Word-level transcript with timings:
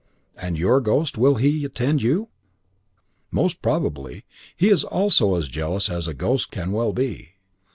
"And 0.35 0.57
your 0.57 0.81
ghost, 0.81 1.15
will 1.15 1.35
he 1.35 1.63
attend 1.63 2.01
you?" 2.01 2.29
"Most 3.29 3.61
probably. 3.61 4.25
He 4.57 4.73
also 4.85 5.35
is 5.35 5.43
as 5.43 5.47
jealous 5.49 5.91
as 5.91 6.07
a 6.07 6.15
ghost 6.15 6.49
can 6.49 6.71
well 6.71 6.91
be." 6.91 7.33